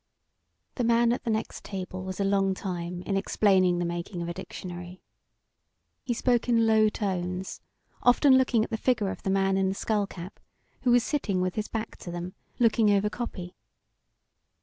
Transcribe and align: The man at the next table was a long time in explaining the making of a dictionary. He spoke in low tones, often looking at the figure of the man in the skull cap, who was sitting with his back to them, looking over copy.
The 0.77 0.83
man 0.83 1.13
at 1.13 1.25
the 1.25 1.29
next 1.29 1.63
table 1.63 2.03
was 2.03 2.19
a 2.19 2.23
long 2.23 2.55
time 2.55 3.03
in 3.03 3.15
explaining 3.15 3.77
the 3.77 3.85
making 3.85 4.19
of 4.23 4.27
a 4.29 4.33
dictionary. 4.33 4.99
He 6.03 6.15
spoke 6.15 6.49
in 6.49 6.65
low 6.65 6.89
tones, 6.89 7.61
often 8.01 8.35
looking 8.35 8.63
at 8.63 8.71
the 8.71 8.77
figure 8.77 9.11
of 9.11 9.21
the 9.21 9.29
man 9.29 9.57
in 9.57 9.69
the 9.69 9.75
skull 9.75 10.07
cap, 10.07 10.39
who 10.81 10.89
was 10.89 11.03
sitting 11.03 11.39
with 11.39 11.53
his 11.53 11.67
back 11.67 11.97
to 11.97 12.09
them, 12.09 12.33
looking 12.57 12.89
over 12.89 13.11
copy. 13.11 13.55